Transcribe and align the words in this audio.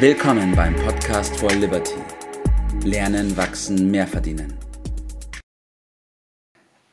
Willkommen 0.00 0.54
beim 0.54 0.76
Podcast 0.76 1.36
for 1.40 1.50
Liberty. 1.50 1.96
Lernen, 2.84 3.36
wachsen, 3.36 3.90
mehr 3.90 4.06
verdienen. 4.06 4.54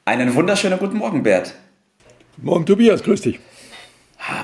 Einen 0.06 0.34
wunderschönen 0.34 0.80
guten 0.80 0.98
Morgen, 0.98 1.22
Bert. 1.22 1.54
Morgen, 2.38 2.66
Tobias, 2.66 3.04
grüß 3.04 3.22
dich. 3.22 3.40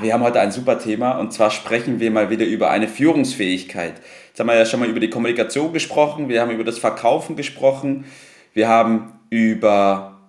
Wir 0.02 0.14
haben 0.14 0.22
heute 0.22 0.40
ein 0.40 0.52
super 0.52 0.78
Thema 0.78 1.18
und 1.18 1.34
zwar 1.34 1.50
sprechen 1.50 2.00
wir 2.00 2.12
mal 2.12 2.30
wieder 2.30 2.46
über 2.46 2.70
eine 2.70 2.88
Führungsfähigkeit. 2.88 3.96
Jetzt 4.28 4.40
haben 4.40 4.46
wir 4.46 4.56
ja 4.56 4.66
schon 4.68 4.80
mal 4.80 4.90
über 4.90 5.00
die 5.00 5.10
Kommunikation 5.10 5.74
gesprochen, 5.74 6.30
wir 6.30 6.40
haben 6.40 6.52
über 6.52 6.64
das 6.64 6.78
Verkaufen 6.78 7.36
gesprochen, 7.36 8.06
wir 8.54 8.68
haben 8.68 9.14
über. 9.32 10.20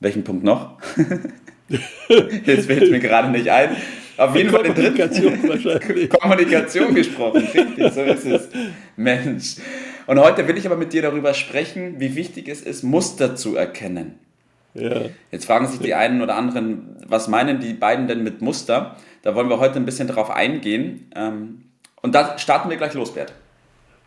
Welchen 0.00 0.24
Punkt 0.24 0.44
noch? 0.44 0.78
Jetzt 2.08 2.66
fällt 2.66 2.82
es 2.82 2.90
mir 2.90 3.00
gerade 3.00 3.30
nicht 3.30 3.48
ein. 3.50 3.74
Auf 4.20 4.36
jeden 4.36 4.50
Fall 4.50 4.62
den 4.64 4.74
dritten. 4.74 4.96
Kommunikation 4.96 5.48
wahrscheinlich. 5.48 6.10
Kommunikation 6.10 6.94
gesprochen, 6.94 7.38
richtig, 7.38 7.92
so 7.92 8.02
ist 8.02 8.26
es. 8.26 8.48
Mensch. 8.96 9.56
Und 10.06 10.18
heute 10.18 10.46
will 10.46 10.58
ich 10.58 10.66
aber 10.66 10.76
mit 10.76 10.92
dir 10.92 11.02
darüber 11.02 11.34
sprechen, 11.34 12.00
wie 12.00 12.14
wichtig 12.16 12.48
es 12.48 12.60
ist, 12.60 12.82
Muster 12.82 13.34
zu 13.34 13.56
erkennen. 13.56 14.18
Ja. 14.74 15.02
Jetzt 15.30 15.46
fragen 15.46 15.66
sich 15.66 15.80
die 15.80 15.94
einen 15.94 16.20
oder 16.22 16.36
anderen, 16.36 16.96
was 17.06 17.28
meinen 17.28 17.60
die 17.60 17.72
beiden 17.72 18.08
denn 18.08 18.22
mit 18.22 18.42
Muster? 18.42 18.96
Da 19.22 19.34
wollen 19.34 19.48
wir 19.48 19.58
heute 19.58 19.76
ein 19.76 19.84
bisschen 19.84 20.08
drauf 20.08 20.30
eingehen. 20.30 21.10
Ähm, 21.14 21.62
und 22.02 22.14
da 22.14 22.38
starten 22.38 22.70
wir 22.70 22.76
gleich 22.76 22.94
los, 22.94 23.14
Bert. 23.14 23.32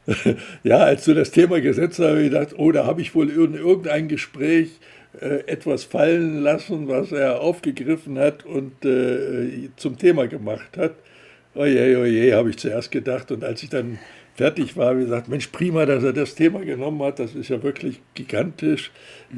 Ja, 0.64 0.78
als 0.78 1.06
du 1.06 1.14
das 1.14 1.32
Thema 1.32 1.62
gesetzt 1.62 2.00
hast, 2.00 2.08
habe 2.08 2.22
ich 2.22 2.30
gedacht, 2.30 2.50
oh, 2.58 2.72
da 2.72 2.86
habe 2.86 3.02
ich 3.02 3.16
wohl 3.16 3.30
in 3.30 3.56
irgendein 3.56 4.08
Gespräch 4.08 4.80
etwas 5.20 5.84
fallen 5.84 6.42
lassen, 6.42 6.88
was 6.88 7.12
er 7.12 7.42
aufgegriffen 7.42 8.18
hat 8.18 8.46
und 8.46 8.84
äh, 8.84 9.70
zum 9.76 9.98
Thema 9.98 10.28
gemacht 10.28 10.76
hat. 10.78 10.94
Oje, 11.56 12.00
oje, 12.00 12.36
habe 12.36 12.50
ich 12.50 12.58
zuerst 12.58 12.92
gedacht. 12.92 13.32
Und 13.32 13.44
als 13.44 13.62
ich 13.62 13.70
dann 13.70 14.00
fertig 14.36 14.76
war, 14.76 14.88
habe 14.88 15.02
ich 15.02 15.06
gesagt, 15.06 15.28
Mensch, 15.28 15.48
prima, 15.48 15.86
dass 15.86 16.04
er 16.04 16.14
das 16.14 16.34
Thema 16.34 16.62
genommen 16.66 17.02
hat. 17.04 17.20
Das 17.20 17.36
ist 17.36 17.50
ja 17.50 17.62
wirklich 17.62 18.02
gigantisch. 18.16 18.92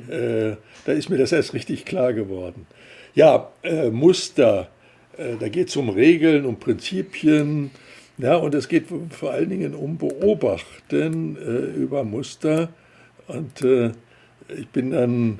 Äh, 0.09 0.55
da 0.85 0.93
ist 0.93 1.09
mir 1.09 1.17
das 1.17 1.31
erst 1.31 1.53
richtig 1.53 1.83
klar 1.83 2.13
geworden. 2.13 2.67
Ja, 3.13 3.51
äh, 3.63 3.89
Muster. 3.89 4.69
Äh, 5.17 5.35
da 5.39 5.49
geht 5.49 5.69
es 5.69 5.75
um 5.75 5.89
Regeln, 5.89 6.45
um 6.45 6.57
Prinzipien. 6.57 7.71
Ja, 8.17 8.37
und 8.37 8.55
es 8.55 8.69
geht 8.69 8.85
vor 9.09 9.31
allen 9.31 9.49
Dingen 9.49 9.75
um 9.75 9.97
Beobachten 9.97 11.35
äh, 11.35 11.77
über 11.77 12.05
Muster. 12.05 12.69
Und 13.27 13.65
ich 14.55 14.67
bin 14.67 14.91
dann 14.91 15.39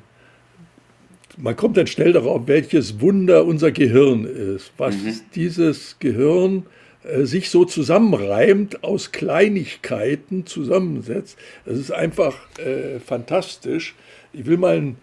man 1.38 1.56
kommt 1.56 1.78
dann 1.78 1.88
schnell 1.88 2.14
darauf, 2.14 2.44
welches 2.48 3.02
Wunder 3.02 3.46
unser 3.46 3.72
Gehirn 3.72 4.26
ist, 4.26 4.72
was 4.78 4.96
mhm. 4.96 5.20
dieses 5.36 5.98
Gehirn 6.00 6.66
äh, 7.04 7.26
sich 7.26 7.50
so 7.50 7.66
zusammenreimt, 7.66 8.84
aus 8.84 9.12
Kleinigkeiten 9.12 10.46
zusammensetzt. 10.46 11.38
Das 11.66 11.78
ist 11.78 11.92
einfach 11.92 12.38
äh, 12.60 13.00
fantastisch. 13.00 13.96
Ich 14.34 14.46
will 14.46 14.58
mal 14.58 14.78
ein, 14.78 14.98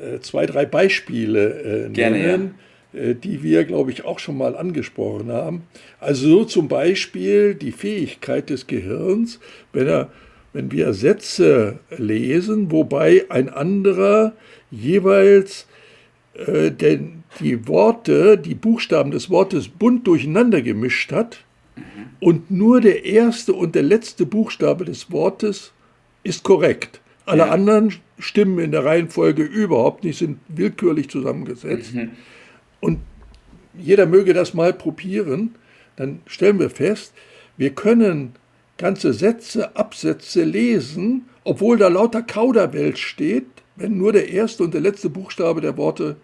äh, 0.00 0.20
zwei, 0.20 0.46
drei 0.46 0.66
Beispiele 0.66 1.86
äh, 1.86 1.90
Gerne, 1.90 2.18
nennen. 2.18 2.54
Ja. 2.56 2.66
Äh, 2.96 3.14
die 3.14 3.42
wir, 3.42 3.64
glaube 3.64 3.90
ich, 3.90 4.04
auch 4.04 4.18
schon 4.18 4.38
mal 4.38 4.56
angesprochen 4.56 5.30
haben. 5.30 5.64
Also 6.00 6.28
so 6.28 6.44
zum 6.44 6.68
Beispiel 6.68 7.54
die 7.54 7.72
Fähigkeit 7.72 8.48
des 8.48 8.66
Gehirns, 8.66 9.38
wenn, 9.72 9.86
er, 9.86 10.10
wenn 10.56 10.72
wir 10.72 10.94
Sätze 10.94 11.80
lesen, 11.98 12.72
wobei 12.72 13.26
ein 13.28 13.50
anderer 13.50 14.32
jeweils 14.70 15.66
äh, 16.32 16.70
denn 16.70 17.24
die 17.40 17.68
Worte, 17.68 18.38
die 18.38 18.54
Buchstaben 18.54 19.10
des 19.10 19.28
Wortes 19.28 19.68
bunt 19.68 20.06
durcheinander 20.06 20.62
gemischt 20.62 21.12
hat 21.12 21.44
und 22.20 22.50
nur 22.50 22.80
der 22.80 23.04
erste 23.04 23.52
und 23.52 23.74
der 23.74 23.82
letzte 23.82 24.24
Buchstabe 24.24 24.86
des 24.86 25.10
Wortes 25.10 25.72
ist 26.22 26.42
korrekt. 26.42 27.02
Alle 27.26 27.42
ja. 27.42 27.50
anderen 27.50 27.92
stimmen 28.18 28.58
in 28.58 28.70
der 28.70 28.86
Reihenfolge 28.86 29.42
überhaupt 29.42 30.04
nicht, 30.04 30.16
sind 30.16 30.38
willkürlich 30.48 31.10
zusammengesetzt. 31.10 31.92
Mhm. 31.94 32.12
Und 32.80 33.00
jeder 33.78 34.06
möge 34.06 34.32
das 34.32 34.54
mal 34.54 34.72
probieren, 34.72 35.54
dann 35.96 36.20
stellen 36.24 36.58
wir 36.58 36.70
fest, 36.70 37.12
wir 37.58 37.74
können 37.74 38.32
ganze 38.78 39.12
Sätze, 39.12 39.76
Absätze 39.76 40.44
lesen, 40.44 41.26
obwohl 41.44 41.78
da 41.78 41.88
lauter 41.88 42.22
Kauderwelsch 42.22 43.04
steht, 43.04 43.46
wenn 43.76 43.96
nur 43.96 44.12
der 44.12 44.28
erste 44.28 44.64
und 44.64 44.74
der 44.74 44.80
letzte 44.80 45.08
Buchstabe 45.08 45.60
der 45.60 45.76
Worte 45.76 46.16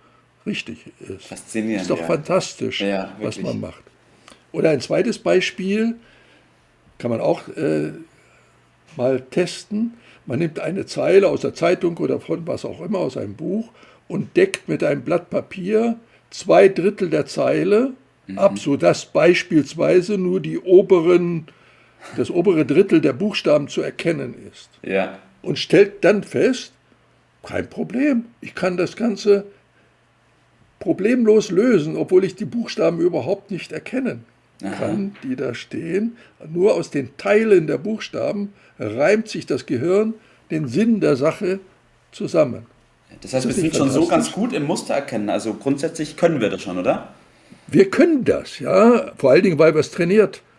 richtig 0.46 0.86
ist. 1.00 1.26
Faszinierend. 1.26 1.82
Ist 1.82 1.90
doch 1.90 2.00
ja. 2.00 2.06
fantastisch, 2.06 2.80
ja, 2.80 3.14
was 3.20 3.40
man 3.40 3.60
macht. 3.60 3.82
Oder 4.52 4.70
ein 4.70 4.80
zweites 4.80 5.18
Beispiel 5.18 5.94
kann 6.98 7.10
man 7.10 7.20
auch 7.20 7.48
äh, 7.56 7.92
mal 8.96 9.20
testen. 9.30 9.94
Man 10.26 10.38
nimmt 10.38 10.60
eine 10.60 10.86
Zeile 10.86 11.28
aus 11.28 11.40
der 11.40 11.54
Zeitung 11.54 11.96
oder 11.98 12.20
von 12.20 12.46
was 12.46 12.64
auch 12.64 12.80
immer, 12.80 12.98
aus 12.98 13.16
einem 13.16 13.34
Buch 13.34 13.70
und 14.08 14.36
deckt 14.36 14.68
mit 14.68 14.84
einem 14.84 15.02
Blatt 15.02 15.30
Papier 15.30 15.96
zwei 16.30 16.68
Drittel 16.68 17.10
der 17.10 17.26
Zeile 17.26 17.92
mhm. 18.26 18.38
ab, 18.38 18.58
sodass 18.58 19.06
beispielsweise 19.06 20.18
nur 20.18 20.40
die 20.40 20.58
oberen, 20.58 21.46
das 22.16 22.30
obere 22.30 22.64
Drittel 22.64 23.00
der 23.00 23.12
Buchstaben 23.12 23.68
zu 23.68 23.82
erkennen 23.82 24.34
ist. 24.50 24.68
Ja. 24.82 25.18
Und 25.42 25.58
stellt 25.58 26.04
dann 26.04 26.22
fest, 26.22 26.72
kein 27.42 27.68
Problem. 27.68 28.26
Ich 28.40 28.54
kann 28.54 28.76
das 28.76 28.96
Ganze 28.96 29.44
problemlos 30.78 31.50
lösen, 31.50 31.96
obwohl 31.96 32.24
ich 32.24 32.34
die 32.34 32.44
Buchstaben 32.44 33.00
überhaupt 33.00 33.50
nicht 33.50 33.72
erkennen 33.72 34.24
kann, 34.60 35.12
Aha. 35.14 35.20
die 35.22 35.36
da 35.36 35.54
stehen. 35.54 36.16
Nur 36.52 36.74
aus 36.74 36.90
den 36.90 37.16
Teilen 37.16 37.66
der 37.66 37.78
Buchstaben 37.78 38.52
reimt 38.78 39.28
sich 39.28 39.46
das 39.46 39.66
Gehirn 39.66 40.14
den 40.50 40.68
Sinn 40.68 41.00
der 41.00 41.16
Sache 41.16 41.60
zusammen. 42.12 42.66
Das 43.20 43.34
heißt, 43.34 43.46
wir 43.46 43.54
sind 43.54 43.74
schon 43.74 43.90
so 43.90 44.06
ganz 44.06 44.32
gut 44.32 44.52
im 44.52 44.64
Muster 44.64 44.94
erkennen. 44.94 45.30
Also 45.30 45.54
grundsätzlich 45.54 46.16
können 46.16 46.40
wir 46.40 46.50
das 46.50 46.62
schon, 46.62 46.78
oder? 46.78 47.08
Wir 47.66 47.90
können 47.90 48.24
das, 48.24 48.58
ja. 48.58 49.12
Vor 49.16 49.30
allen 49.30 49.42
Dingen, 49.42 49.58
weil 49.58 49.74
wir 49.74 49.80
es 49.80 49.90
trainiert 49.90 50.38
äh, 50.38 50.51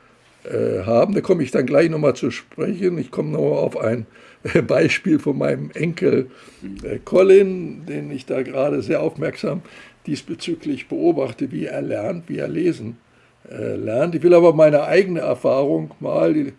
haben. 0.46 1.14
Da 1.14 1.22
komme 1.22 1.44
ich 1.44 1.52
dann 1.52 1.66
gleich 1.66 1.90
nochmal 1.90 2.16
zu 2.16 2.30
sprechen. 2.30 2.98
Ich 2.98 3.12
komme 3.12 3.31
nochmal 3.31 3.59
auf 3.59 3.78
ein 3.78 4.06
Beispiel 4.68 5.20
von 5.20 5.38
meinem 5.38 5.72
Enkel 5.72 6.30
äh, 6.84 7.00
Colin, 7.04 7.86
den 7.86 8.12
ich 8.12 8.26
da 8.26 8.42
gerade 8.42 8.81
sehr 8.81 9.02
aufmerksam 9.02 9.62
diesbezüglich 10.06 10.88
beobachte, 10.88 11.52
wie 11.52 11.66
er 11.66 11.81
lernt, 11.81 12.28
wie 12.28 12.38
er 12.38 12.50
lesen 12.50 12.98
äh, 13.50 13.76
lernt. 13.76 14.16
Ich 14.16 14.24
will 14.24 14.34
aber 14.34 14.54
meine 14.54 14.84
eigene 14.84 15.22
Erfahrung 15.22 15.92
mal 16.00 16.36
äh, 16.36 16.52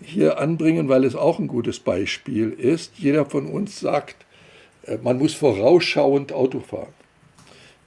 hier 0.00 0.38
anbringen, 0.38 0.88
weil 0.88 1.04
es 1.04 1.16
auch 1.16 1.38
ein 1.38 1.48
gutes 1.48 1.80
Beispiel 1.80 2.50
ist. 2.50 2.98
Jeder 2.98 3.24
von 3.24 3.46
uns 3.46 3.80
sagt, 3.80 4.26
äh, 4.84 4.98
man 5.02 5.18
muss 5.18 5.34
vorausschauend 5.34 6.32
Auto 6.32 6.60
fahren. 6.60 6.94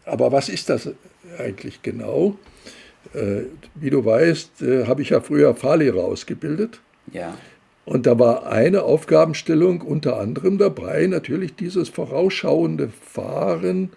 Aber 0.06 0.32
was 0.32 0.50
ist 0.50 0.70
das 0.70 0.90
eigentlich 1.38 1.82
genau? 1.82 2.36
Äh, 3.14 3.44
wie 3.76 3.90
du 3.90 4.06
weißt, 4.06 4.62
äh, 4.62 4.86
habe 4.86 5.02
ich 5.02 5.10
ja 5.10 5.22
früher 5.22 5.56
Fahrlehrer 5.56 6.04
ausgebildet. 6.04 6.80
Ja. 7.12 7.36
Und 7.86 8.06
da 8.06 8.20
war 8.20 8.46
eine 8.52 8.84
Aufgabenstellung 8.84 9.82
unter 9.82 10.20
anderem 10.20 10.60
dabei, 10.60 11.08
natürlich 11.08 11.56
dieses 11.56 11.90
vorausschauende 11.90 12.90
Fahren 12.90 13.90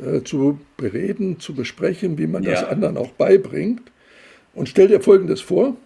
äh, 0.00 0.22
zu 0.22 0.60
bereden, 0.76 1.40
zu 1.40 1.54
besprechen, 1.54 2.18
wie 2.18 2.28
man 2.28 2.44
ja. 2.44 2.52
das 2.52 2.64
anderen 2.64 2.96
auch 2.96 3.10
beibringt. 3.10 3.82
Und 4.54 4.68
stell 4.68 4.88
dir 4.88 5.00
Folgendes 5.00 5.40
vor, 5.40 5.76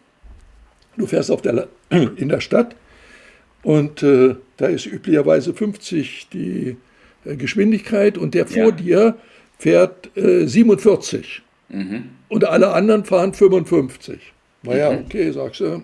du 0.98 1.06
fährst 1.06 1.30
auf 1.30 1.40
der, 1.40 1.68
in 2.16 2.28
der 2.28 2.40
Stadt 2.40 2.76
und 3.62 4.02
äh, 4.02 4.36
da 4.58 4.66
ist 4.66 4.86
üblicherweise 4.86 5.54
50 5.54 6.28
die 6.32 6.76
äh, 7.24 7.36
Geschwindigkeit 7.36 8.18
und 8.18 8.34
der 8.34 8.46
vor 8.46 8.64
ja. 8.64 8.70
dir 8.70 9.16
fährt 9.58 10.16
äh, 10.16 10.46
47 10.46 11.42
mhm. 11.68 12.10
und 12.28 12.44
alle 12.44 12.72
anderen 12.72 13.04
fahren 13.04 13.34
55. 13.34 14.32
Naja, 14.62 14.92
mhm. 14.92 15.04
okay, 15.04 15.30
sagst 15.30 15.60
du, 15.60 15.82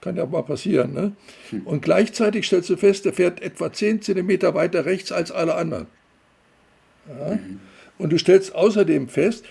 kann 0.00 0.16
ja 0.16 0.26
mal 0.26 0.42
passieren. 0.42 0.92
Ne? 0.92 1.12
Hm. 1.50 1.66
Und 1.66 1.82
gleichzeitig 1.82 2.46
stellst 2.46 2.70
du 2.70 2.76
fest, 2.76 3.04
der 3.04 3.12
fährt 3.12 3.42
etwa 3.42 3.72
10 3.72 4.02
Zentimeter 4.02 4.54
weiter 4.54 4.86
rechts 4.86 5.12
als 5.12 5.30
alle 5.30 5.54
anderen. 5.54 5.86
Ja? 7.08 7.34
Mhm. 7.34 7.60
Und 7.98 8.10
du 8.10 8.18
stellst 8.18 8.54
außerdem 8.54 9.08
fest, 9.08 9.44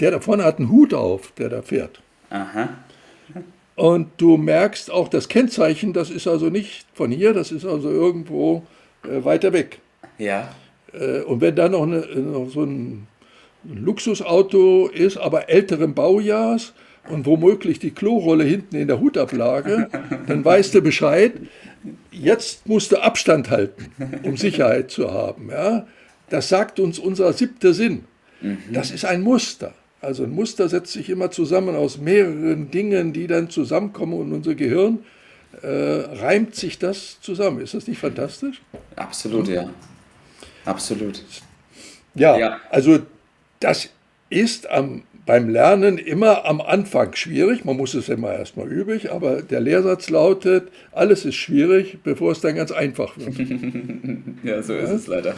der 0.00 0.10
da 0.10 0.20
vorne 0.20 0.44
hat 0.44 0.58
einen 0.58 0.70
Hut 0.70 0.94
auf, 0.94 1.32
der 1.32 1.48
da 1.48 1.62
fährt. 1.62 2.00
Aha. 2.30 2.70
Und 3.76 4.08
du 4.18 4.36
merkst 4.36 4.90
auch 4.90 5.08
das 5.08 5.28
Kennzeichen, 5.28 5.92
das 5.92 6.10
ist 6.10 6.26
also 6.26 6.48
nicht 6.48 6.86
von 6.94 7.10
hier, 7.10 7.32
das 7.32 7.52
ist 7.52 7.64
also 7.64 7.90
irgendwo 7.90 8.64
äh, 9.04 9.24
weiter 9.24 9.52
weg. 9.52 9.80
Ja. 10.18 10.54
Äh, 10.92 11.20
und 11.20 11.40
wenn 11.40 11.56
da 11.56 11.68
noch, 11.68 11.82
eine, 11.82 12.00
noch 12.00 12.48
so 12.50 12.62
ein 12.62 13.06
Luxusauto 13.64 14.88
ist, 14.88 15.16
aber 15.16 15.48
älteren 15.48 15.94
Baujahrs, 15.94 16.72
und 17.08 17.26
womöglich 17.26 17.78
die 17.78 17.90
Klorolle 17.90 18.44
hinten 18.44 18.76
in 18.76 18.88
der 18.88 19.00
Hutablage, 19.00 19.88
dann 20.26 20.44
weißt 20.44 20.74
du 20.74 20.80
Bescheid, 20.80 21.34
jetzt 22.10 22.66
musst 22.66 22.92
du 22.92 22.96
Abstand 22.96 23.50
halten, 23.50 23.90
um 24.22 24.36
Sicherheit 24.36 24.90
zu 24.90 25.12
haben. 25.12 25.50
Ja? 25.50 25.86
Das 26.30 26.48
sagt 26.48 26.80
uns 26.80 26.98
unser 26.98 27.32
siebter 27.32 27.74
Sinn. 27.74 28.04
Das 28.72 28.90
ist 28.90 29.04
ein 29.04 29.22
Muster. 29.22 29.74
Also 30.00 30.24
ein 30.24 30.30
Muster 30.30 30.68
setzt 30.68 30.92
sich 30.92 31.08
immer 31.08 31.30
zusammen 31.30 31.74
aus 31.76 31.98
mehreren 31.98 32.70
Dingen, 32.70 33.14
die 33.14 33.26
dann 33.26 33.48
zusammenkommen 33.48 34.20
und 34.20 34.32
unser 34.32 34.54
Gehirn 34.54 34.98
äh, 35.62 35.66
reimt 35.66 36.54
sich 36.54 36.78
das 36.78 37.20
zusammen. 37.22 37.60
Ist 37.60 37.72
das 37.72 37.86
nicht 37.86 37.98
fantastisch? 37.98 38.60
Absolut, 38.96 39.48
ja. 39.48 39.70
Absolut. 40.66 41.22
Ja, 42.14 42.36
ja. 42.36 42.60
also 42.70 42.98
das 43.64 43.88
ist 44.30 44.70
am, 44.70 45.02
beim 45.26 45.48
Lernen 45.48 45.98
immer 45.98 46.44
am 46.44 46.60
Anfang 46.60 47.14
schwierig. 47.14 47.64
Man 47.64 47.76
muss 47.76 47.94
es 47.94 48.08
immer 48.08 48.32
erstmal 48.32 48.68
üben, 48.68 49.00
aber 49.08 49.42
der 49.42 49.60
Lehrsatz 49.60 50.10
lautet, 50.10 50.68
alles 50.92 51.24
ist 51.24 51.36
schwierig, 51.36 51.98
bevor 52.02 52.32
es 52.32 52.40
dann 52.40 52.56
ganz 52.56 52.70
einfach 52.70 53.16
wird. 53.16 53.38
ja, 54.44 54.62
so 54.62 54.74
ist 54.74 54.90
ja? 54.90 54.94
es 54.94 55.06
leider. 55.06 55.34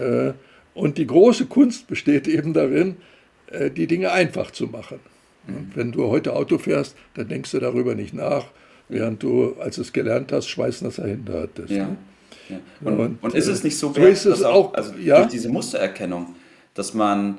Äh, 0.00 0.32
und 0.74 0.98
die 0.98 1.06
große 1.06 1.46
Kunst 1.46 1.86
besteht 1.86 2.26
eben 2.26 2.52
darin, 2.52 2.96
äh, 3.50 3.70
die 3.70 3.86
Dinge 3.86 4.12
einfach 4.12 4.50
zu 4.50 4.66
machen. 4.66 4.98
Und 5.46 5.76
wenn 5.76 5.92
du 5.92 6.08
heute 6.08 6.34
Auto 6.34 6.58
fährst, 6.58 6.94
dann 7.14 7.28
denkst 7.28 7.52
du 7.52 7.58
darüber 7.58 7.94
nicht 7.94 8.12
nach, 8.12 8.46
während 8.88 9.22
du, 9.22 9.54
als 9.60 9.76
du 9.76 9.82
es 9.82 9.92
gelernt 9.92 10.30
hast, 10.30 10.48
Schweißnasser 10.48 11.06
hinter 11.06 11.42
hattest. 11.42 11.70
Ja. 11.70 11.86
Ne? 11.86 11.96
Ja. 12.50 12.56
Und, 12.82 12.98
und, 12.98 13.22
und, 13.22 13.34
ist 13.34 13.46
es 13.46 13.64
nicht 13.64 13.78
so, 13.78 13.92
so 13.92 14.02
ist 14.02 14.24
es 14.24 14.42
auch, 14.42 14.74
also 14.74 14.92
ja? 14.94 15.18
durch 15.18 15.28
diese 15.28 15.48
Mustererkennung, 15.48 16.34
dass 16.74 16.92
man 16.94 17.38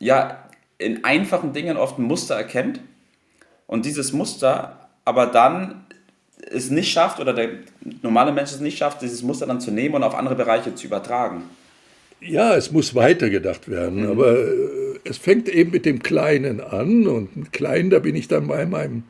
ja 0.00 0.44
in 0.78 1.04
einfachen 1.04 1.52
Dingen 1.52 1.76
oft 1.76 1.98
ein 1.98 2.02
Muster 2.02 2.34
erkennt 2.34 2.80
und 3.68 3.86
dieses 3.86 4.12
Muster 4.12 4.88
aber 5.04 5.26
dann 5.26 5.84
es 6.50 6.70
nicht 6.70 6.90
schafft 6.90 7.20
oder 7.20 7.32
der 7.32 7.50
normale 8.02 8.32
Mensch 8.32 8.50
es 8.50 8.60
nicht 8.60 8.78
schafft, 8.78 9.02
dieses 9.02 9.22
Muster 9.22 9.46
dann 9.46 9.60
zu 9.60 9.70
nehmen 9.70 9.94
und 9.94 10.02
auf 10.02 10.14
andere 10.14 10.34
Bereiche 10.34 10.74
zu 10.74 10.86
übertragen. 10.86 11.42
Ja, 12.20 12.54
es 12.54 12.70
muss 12.70 12.94
weitergedacht 12.94 13.68
werden, 13.68 14.02
mhm. 14.04 14.10
aber 14.10 14.38
äh, 14.38 14.98
es 15.04 15.16
fängt 15.16 15.48
eben 15.48 15.70
mit 15.70 15.86
dem 15.86 16.02
Kleinen 16.02 16.60
an 16.60 17.06
und 17.06 17.52
Kleinen, 17.52 17.90
da 17.90 17.98
bin 17.98 18.14
ich 18.14 18.28
dann 18.28 18.46
bei 18.46 18.66
meinem 18.66 19.04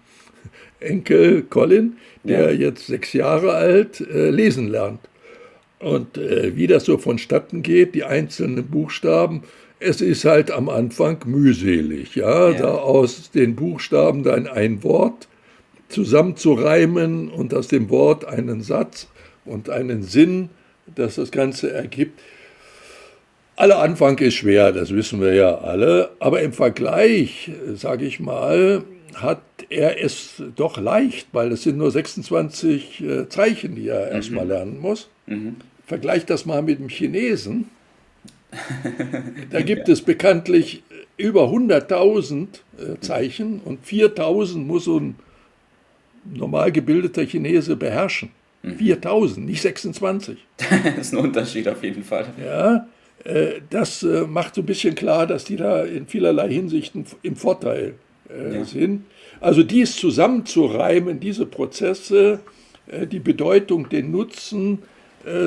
Enkel 0.78 1.42
Colin, 1.42 1.96
der 2.22 2.52
ja. 2.52 2.68
jetzt 2.68 2.86
sechs 2.86 3.12
Jahre 3.12 3.52
alt 3.52 4.00
äh, 4.00 4.30
lesen 4.30 4.68
lernt. 4.68 5.00
Und 5.78 6.18
äh, 6.18 6.56
wie 6.56 6.66
das 6.66 6.84
so 6.84 6.98
vonstatten 6.98 7.62
geht, 7.62 7.94
die 7.94 8.04
einzelnen 8.04 8.66
Buchstaben, 8.66 9.42
es 9.80 10.00
ist 10.02 10.24
halt 10.26 10.50
am 10.50 10.68
Anfang 10.68 11.18
mühselig, 11.24 12.14
ja, 12.14 12.50
ja. 12.50 12.58
da 12.58 12.74
aus 12.74 13.30
den 13.30 13.56
Buchstaben 13.56 14.22
dann 14.22 14.46
ein 14.46 14.84
Wort 14.84 15.26
zusammenzureimen 15.88 17.28
und 17.28 17.52
aus 17.54 17.68
dem 17.68 17.90
Wort 17.90 18.24
einen 18.24 18.62
Satz 18.62 19.08
und 19.44 19.70
einen 19.70 20.02
Sinn, 20.02 20.50
dass 20.94 21.16
das 21.16 21.30
Ganze 21.30 21.72
ergibt. 21.72 22.20
Aller 23.56 23.80
Anfang 23.80 24.18
ist 24.18 24.34
schwer, 24.34 24.72
das 24.72 24.94
wissen 24.94 25.20
wir 25.20 25.34
ja 25.34 25.58
alle, 25.58 26.10
aber 26.18 26.42
im 26.42 26.52
Vergleich, 26.52 27.50
sage 27.74 28.06
ich 28.06 28.20
mal, 28.20 28.84
hat 29.14 29.42
er 29.68 30.02
es 30.02 30.42
doch 30.56 30.78
leicht, 30.78 31.28
weil 31.32 31.52
es 31.52 31.62
sind 31.62 31.76
nur 31.76 31.90
26 31.90 33.02
äh, 33.02 33.28
Zeichen, 33.28 33.74
die 33.74 33.88
er 33.88 34.06
mhm. 34.06 34.12
erstmal 34.12 34.46
lernen 34.46 34.78
muss. 34.80 35.08
Mhm. 35.26 35.56
Vergleich 35.86 36.24
das 36.26 36.46
mal 36.46 36.62
mit 36.62 36.78
dem 36.78 36.88
Chinesen. 36.88 37.68
Da 39.50 39.60
gibt 39.62 39.88
es 39.88 40.02
bekanntlich 40.02 40.82
über 41.16 41.44
100.000 41.44 42.46
äh, 42.78 43.00
Zeichen 43.00 43.60
und 43.64 43.84
4.000 43.84 44.58
muss 44.58 44.84
so 44.84 44.98
ein 44.98 45.14
normal 46.24 46.72
gebildeter 46.72 47.24
Chinese 47.24 47.76
beherrschen. 47.76 48.30
Mhm. 48.62 48.72
4.000, 48.72 49.40
nicht 49.40 49.62
26. 49.62 50.38
das 50.56 51.06
ist 51.06 51.12
ein 51.12 51.18
Unterschied 51.18 51.68
auf 51.68 51.82
jeden 51.82 52.04
Fall. 52.04 52.26
Ja, 52.42 52.86
äh, 53.24 53.60
das 53.70 54.02
äh, 54.02 54.22
macht 54.22 54.54
so 54.54 54.62
ein 54.62 54.66
bisschen 54.66 54.94
klar, 54.94 55.26
dass 55.26 55.44
die 55.44 55.56
da 55.56 55.84
in 55.84 56.06
vielerlei 56.06 56.50
Hinsichten 56.50 57.04
im 57.22 57.36
Vorteil 57.36 57.94
äh, 58.28 58.58
ja. 58.58 58.64
sind. 58.64 59.04
Also 59.40 59.62
dies 59.62 59.96
zusammenzureimen, 59.96 61.18
diese 61.20 61.46
Prozesse, 61.46 62.40
die 63.10 63.20
Bedeutung, 63.20 63.88
den 63.88 64.10
Nutzen 64.10 64.80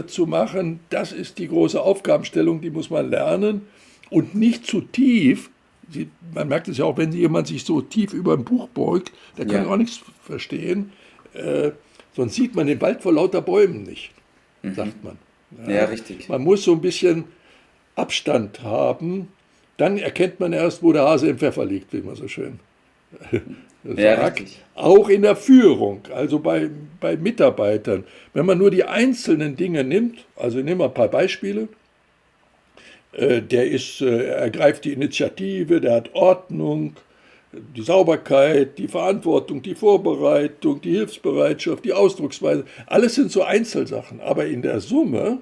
zu 0.08 0.28
machen, 0.28 0.82
das 0.90 1.12
ist 1.12 1.40
die 1.40 1.48
große 1.48 1.82
Aufgabenstellung, 1.82 2.62
die 2.62 2.70
muss 2.70 2.90
man 2.90 3.10
lernen 3.10 3.62
und 4.10 4.36
nicht 4.36 4.66
zu 4.68 4.82
tief. 4.82 5.50
Sie, 5.90 6.10
man 6.34 6.48
merkt 6.48 6.68
es 6.68 6.78
ja 6.78 6.86
auch, 6.86 6.98
wenn 6.98 7.12
jemand 7.12 7.48
sich 7.48 7.64
so 7.64 7.82
tief 7.82 8.14
über 8.14 8.34
ein 8.34 8.44
Buch 8.44 8.68
beugt, 8.70 9.12
der 9.38 9.46
kann 9.46 9.66
ja. 9.66 9.70
auch 9.72 9.78
nichts 9.78 10.02
verstehen. 10.24 10.92
Äh, 11.34 11.72
sonst 12.16 12.36
sieht 12.36 12.56
man 12.56 12.68
den 12.68 12.80
Wald 12.82 13.02
vor 13.02 13.14
lauter 13.14 13.42
Bäumen 13.42 13.84
nicht, 13.84 14.12
mhm. 14.62 14.76
sagt 14.76 15.04
man. 15.04 15.18
Ja, 15.68 15.74
ja, 15.74 15.86
richtig. 15.86 16.30
Man 16.30 16.44
muss 16.44 16.64
so 16.64 16.74
ein 16.74 16.82
bisschen 16.82 17.26
Abstand 17.96 18.64
haben, 18.64 19.28
dann 19.78 19.98
erkennt 19.98 20.40
man 20.40 20.54
erst, 20.54 20.84
wo 20.84 20.94
der 20.94 21.04
Hase 21.04 21.28
im 21.30 21.38
Pfeffer 21.38 21.66
liegt, 21.66 21.94
wie 21.94 22.02
man 22.02 22.16
so 22.16 22.28
schön 22.28 22.60
ja, 23.84 24.18
sagt. 24.18 24.44
Auch 24.76 25.10
in 25.10 25.22
der 25.22 25.36
Führung, 25.36 26.02
also 26.14 26.40
bei, 26.40 26.70
bei 27.00 27.16
Mitarbeitern. 27.16 28.04
Wenn 28.34 28.46
man 28.46 28.58
nur 28.58 28.72
die 28.72 28.84
einzelnen 28.84 29.56
Dinge 29.56 29.84
nimmt, 29.84 30.26
also 30.36 30.60
nehmen 30.60 30.80
wir 30.80 30.86
ein 30.86 30.94
paar 30.94 31.10
Beispiele, 31.10 31.68
äh, 33.14 33.42
der 33.42 33.70
ist, 33.70 34.02
äh, 34.02 34.26
ergreift 34.30 34.86
die 34.86 34.94
Initiative, 34.94 35.80
der 35.80 35.96
hat 35.96 36.16
Ordnung, 36.16 36.96
die 37.76 37.84
Sauberkeit, 37.84 38.78
die 38.78 38.88
Verantwortung, 38.88 39.62
die 39.62 39.76
Vorbereitung, 39.76 40.82
die 40.82 40.94
Hilfsbereitschaft, 40.94 41.86
die 41.86 41.94
Ausdrucksweise, 41.94 42.66
alles 42.88 43.16
sind 43.16 43.32
so 43.32 43.44
Einzelsachen. 43.44 44.22
Aber 44.22 44.46
in 44.46 44.62
der 44.62 44.80
Summe, 44.80 45.40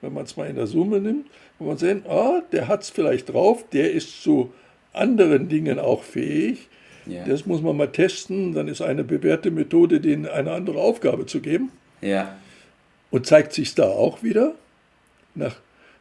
wenn 0.00 0.12
man 0.12 0.24
es 0.24 0.36
mal 0.36 0.48
in 0.48 0.56
der 0.56 0.66
Summe 0.66 1.00
nimmt, 1.00 1.26
wo 1.58 1.66
man 1.66 1.78
sehen, 1.78 2.04
ah, 2.08 2.42
der 2.52 2.66
hat 2.66 2.82
es 2.82 2.90
vielleicht 2.90 3.32
drauf, 3.32 3.64
der 3.72 3.92
ist 3.92 4.22
zu 4.22 4.52
anderen 4.92 5.48
Dingen 5.48 5.78
auch 5.78 6.02
fähig. 6.02 6.68
Ja. 7.06 7.24
Das 7.24 7.46
muss 7.46 7.62
man 7.62 7.76
mal 7.76 7.88
testen, 7.88 8.54
dann 8.54 8.68
ist 8.68 8.80
eine 8.80 9.04
bewährte 9.04 9.50
Methode, 9.50 10.00
denen 10.00 10.26
eine 10.26 10.52
andere 10.52 10.80
Aufgabe 10.80 11.26
zu 11.26 11.40
geben. 11.40 11.70
Ja. 12.00 12.36
Und 13.10 13.26
zeigt 13.26 13.52
sich 13.52 13.74
da 13.74 13.84
auch 13.84 14.22
wieder. 14.22 14.54
Nach, 15.34 15.56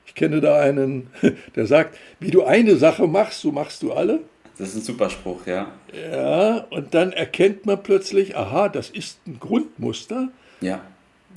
ich 0.06 0.16
kenne 0.16 0.42
da 0.42 0.60
einen, 0.60 1.08
der 1.56 1.66
sagt, 1.66 1.98
wie 2.20 2.32
du 2.32 2.44
eine 2.44 2.76
Sache 2.78 3.08
machst, 3.08 3.42
so 3.42 3.52
machst 3.52 3.84
du 3.84 3.94
alle. 3.94 4.22
Das 4.58 4.70
ist 4.70 4.76
ein 4.76 4.82
super 4.82 5.10
Spruch, 5.10 5.48
ja. 5.48 5.72
Ja, 6.12 6.58
und 6.70 6.94
dann 6.94 7.12
erkennt 7.12 7.66
man 7.66 7.82
plötzlich, 7.82 8.38
aha, 8.38 8.70
das 8.70 8.90
ist 8.90 9.20
ein 9.26 9.40
Grundmuster. 9.40 10.30
Ja. 10.62 10.82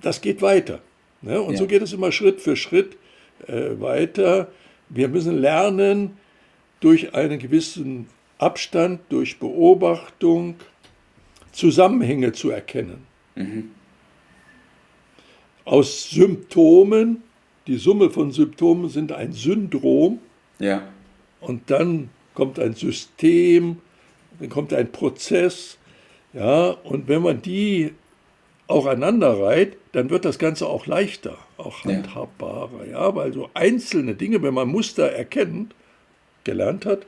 Das 0.03 0.21
geht 0.21 0.43
weiter. 0.43 0.81
Ne? 1.23 1.41
Und 1.41 1.53
ja. 1.53 1.59
so 1.59 1.67
geht 1.67 1.83
es 1.83 1.93
immer 1.93 2.13
Schritt 2.13 2.41
für 2.41 2.57
Schritt 2.57 2.97
äh, 3.47 3.81
weiter. 3.81 4.49
Wir 4.91 5.09
müssen 5.09 5.39
lernen, 5.39 6.19
durch 6.81 7.15
einen 7.15 7.39
gewissen 7.39 8.07
Abstand, 8.39 9.01
durch 9.09 9.39
Beobachtung 9.39 10.57
Zusammenhänge 11.53 12.33
zu 12.33 12.51
erkennen. 12.51 13.07
Mhm. 13.35 13.71
Aus 15.65 16.11
Symptomen, 16.11 17.23
die 17.67 17.77
Summe 17.77 18.11
von 18.11 18.31
Symptomen 18.31 18.89
sind 18.89 19.13
ein 19.13 19.33
Syndrom. 19.33 20.21
Ja. 20.59 20.83
Und 21.41 21.71
dann 21.71 22.11
kommt 22.35 22.59
ein 22.59 22.75
System, 22.75 23.79
dann 24.39 24.49
kommt 24.49 24.73
ein 24.73 24.93
Prozess. 24.93 25.79
Ja, 26.33 26.71
und 26.71 27.09
wenn 27.09 27.23
man 27.23 27.41
die 27.43 27.93
auch 28.69 28.87
aneinander 28.87 29.41
reiht, 29.41 29.77
dann 29.93 30.11
wird 30.11 30.25
das 30.25 30.39
Ganze 30.39 30.67
auch 30.67 30.87
leichter, 30.87 31.39
auch 31.57 31.85
handhabbarer. 31.85 32.85
Ja. 32.87 33.07
ja, 33.07 33.15
weil 33.15 33.33
so 33.33 33.49
einzelne 33.55 34.15
Dinge, 34.15 34.43
wenn 34.43 34.55
man 34.55 34.69
Muster 34.69 35.11
erkennt, 35.11 35.75
gelernt 36.45 36.85
hat, 36.85 37.07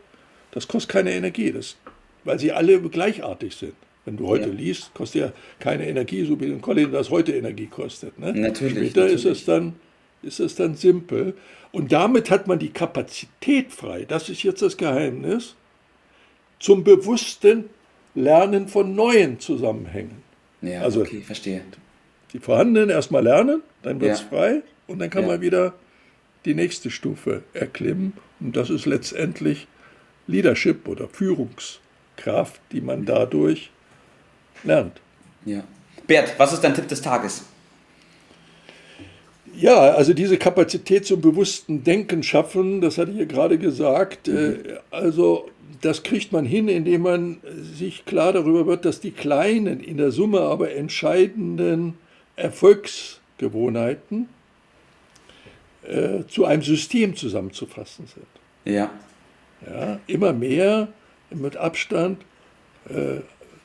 das 0.51 0.69
kostet 0.69 0.91
keine 0.91 1.13
Energie, 1.13 1.53
das, 1.53 1.77
weil 2.25 2.39
sie 2.39 2.53
alle 2.53 2.81
gleichartig 2.81 3.55
sind. 3.55 3.75
Wenn 4.05 4.17
du 4.17 4.27
heute 4.27 4.49
ja. 4.49 4.55
liest, 4.55 4.95
kostet 4.95 5.21
ja 5.21 5.33
keine 5.59 5.87
Energie, 5.87 6.25
so 6.25 6.41
wie 6.41 6.47
ein 6.47 6.63
Colin 6.63 6.93
das 6.93 7.11
heute 7.11 7.33
Energie 7.33 7.67
kostet. 7.67 8.19
Ne? 8.19 8.33
Natürlich. 8.33 8.91
Später 8.91 9.03
natürlich. 9.03 9.25
ist 9.25 9.41
es 9.41 9.45
dann 9.45 9.75
ist 10.23 10.41
es 10.41 10.55
dann 10.55 10.75
simpel. 10.75 11.35
Und 11.73 11.93
damit 11.93 12.31
hat 12.31 12.47
man 12.47 12.59
die 12.59 12.71
Kapazität 12.71 13.73
frei, 13.73 14.05
das 14.07 14.29
ist 14.29 14.43
jetzt 14.43 14.63
das 14.63 14.77
Geheimnis, 14.77 15.55
zum 16.59 16.83
bewussten 16.83 17.65
Lernen 18.15 18.69
von 18.69 18.95
neuen 18.95 19.39
Zusammenhängen. 19.39 20.23
Ja, 20.61 20.83
also, 20.83 21.03
okay, 21.03 21.21
verstehe. 21.21 21.63
Die 22.33 22.41
vorhandenen 22.41 22.91
erstmal 22.91 23.23
lernen, 23.23 23.63
dann 23.83 24.01
wird 24.01 24.13
es 24.13 24.21
ja. 24.23 24.27
frei 24.29 24.63
und 24.87 24.99
dann 24.99 25.09
kann 25.09 25.23
ja. 25.23 25.29
man 25.29 25.41
wieder 25.41 25.75
die 26.45 26.55
nächste 26.55 26.91
Stufe 26.91 27.43
erklimmen. 27.53 28.15
Und 28.41 28.57
das 28.57 28.71
ist 28.71 28.87
letztendlich 28.87 29.69
Leadership 30.29 30.87
oder 30.87 31.09
Führungskraft, 31.09 32.61
die 32.71 32.81
man 32.81 33.05
dadurch 33.05 33.71
lernt. 34.63 35.01
Ja. 35.45 35.65
Bert, 36.07 36.35
was 36.39 36.53
ist 36.53 36.63
dein 36.63 36.75
Tipp 36.75 36.87
des 36.87 37.03
Tages? 37.03 37.45
Ja, 39.55 39.91
also 39.91 40.15
diese 40.15 40.39
Kapazität 40.39 41.05
zum 41.07 41.21
bewussten 41.21 41.83
Denken 41.83 42.23
schaffen, 42.23 42.81
das 42.81 42.97
hatte 42.97 43.11
ich 43.11 43.19
ja 43.19 43.25
gerade 43.25 43.59
gesagt. 43.59 44.29
Mhm. 44.29 44.59
Also 44.91 45.51
das 45.81 46.03
kriegt 46.03 46.33
man 46.33 46.45
hin, 46.45 46.69
indem 46.69 47.03
man 47.03 47.39
sich 47.77 48.05
klar 48.05 48.33
darüber 48.33 48.67
wird, 48.67 48.85
dass 48.85 49.01
die 49.01 49.11
kleinen, 49.11 49.81
in 49.81 49.97
der 49.97 50.13
Summe 50.13 50.41
aber 50.41 50.73
entscheidenden 50.73 51.95
Erfolgsgewohnheiten 52.37 54.29
äh, 55.83 56.25
zu 56.29 56.45
einem 56.45 56.63
System 56.63 57.17
zusammenzufassen 57.17 58.07
sind. 58.07 58.27
Ja. 58.75 58.91
Ja, 59.67 60.01
immer 60.07 60.33
mehr 60.33 60.89
mit 61.31 61.57
Abstand 61.57 62.23
äh, 62.89 63.21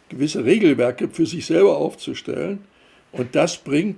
gewisse 0.09 0.45
Regelwerke 0.45 1.09
für 1.09 1.25
sich 1.25 1.45
selber 1.45 1.77
aufzustellen. 1.77 2.63
Und 3.11 3.35
das 3.35 3.57
bringt 3.57 3.97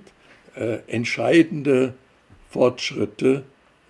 äh, 0.54 0.78
entscheidende 0.86 1.94
Fortschritte. 2.50 3.44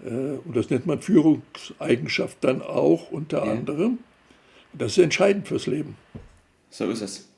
Äh, 0.05 0.09
und 0.09 0.57
das 0.57 0.71
nennt 0.71 0.87
man 0.87 1.01
Führungseigenschaft 1.01 2.39
dann 2.41 2.63
auch 2.63 3.11
unter 3.11 3.45
ja. 3.45 3.53
anderem. 3.53 3.99
Das 4.73 4.93
ist 4.93 4.99
entscheidend 4.99 5.49
fürs 5.49 5.67
Leben. 5.67 5.97
So 6.71 6.91
ist 6.91 7.01
es. 7.01 7.29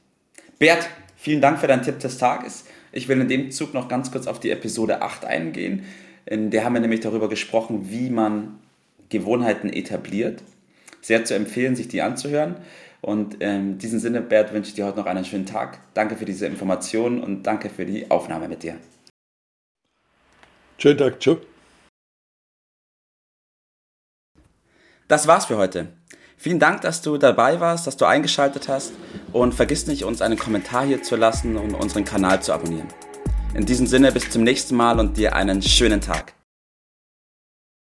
Bert, 0.58 0.88
vielen 1.16 1.40
Dank 1.40 1.60
für 1.60 1.66
deinen 1.66 1.82
Tipp 1.82 2.00
des 2.00 2.18
Tages. 2.18 2.64
Ich 2.90 3.08
will 3.08 3.20
in 3.20 3.28
dem 3.28 3.50
Zug 3.50 3.74
noch 3.74 3.88
ganz 3.88 4.10
kurz 4.10 4.26
auf 4.26 4.40
die 4.40 4.50
Episode 4.50 5.02
8 5.02 5.24
eingehen. 5.24 5.84
In 6.26 6.50
der 6.50 6.64
haben 6.64 6.74
wir 6.74 6.80
nämlich 6.80 7.00
darüber 7.00 7.28
gesprochen, 7.28 7.90
wie 7.90 8.10
man 8.10 8.58
Gewohnheiten 9.08 9.70
etabliert. 9.70 10.42
Sehr 11.08 11.24
zu 11.24 11.34
empfehlen, 11.34 11.74
sich 11.74 11.88
die 11.88 12.02
anzuhören. 12.02 12.56
Und 13.00 13.40
in 13.40 13.78
diesem 13.78 13.98
Sinne, 13.98 14.20
Bert, 14.20 14.52
wünsche 14.52 14.68
ich 14.68 14.74
dir 14.74 14.84
heute 14.84 14.98
noch 14.98 15.06
einen 15.06 15.24
schönen 15.24 15.46
Tag. 15.46 15.78
Danke 15.94 16.16
für 16.16 16.26
diese 16.26 16.44
Informationen 16.44 17.22
und 17.22 17.44
danke 17.44 17.70
für 17.70 17.86
die 17.86 18.10
Aufnahme 18.10 18.46
mit 18.46 18.62
dir. 18.62 18.76
Schönen 20.76 20.98
Tag, 20.98 21.18
tschüss. 21.18 21.38
Das 25.08 25.26
war's 25.26 25.46
für 25.46 25.56
heute. 25.56 25.88
Vielen 26.36 26.58
Dank, 26.58 26.82
dass 26.82 27.00
du 27.00 27.16
dabei 27.16 27.58
warst, 27.58 27.86
dass 27.86 27.96
du 27.96 28.04
eingeschaltet 28.04 28.68
hast 28.68 28.92
und 29.32 29.54
vergiss 29.54 29.86
nicht, 29.86 30.04
uns 30.04 30.20
einen 30.20 30.38
Kommentar 30.38 30.84
hier 30.84 31.02
zu 31.02 31.16
lassen 31.16 31.56
und 31.56 31.72
unseren 31.72 32.04
Kanal 32.04 32.42
zu 32.42 32.52
abonnieren. 32.52 32.88
In 33.54 33.64
diesem 33.64 33.86
Sinne, 33.86 34.12
bis 34.12 34.28
zum 34.28 34.42
nächsten 34.42 34.76
Mal 34.76 35.00
und 35.00 35.16
dir 35.16 35.34
einen 35.34 35.62
schönen 35.62 36.02
Tag. 36.02 36.34